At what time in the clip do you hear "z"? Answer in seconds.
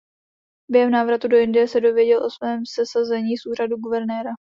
3.37-3.45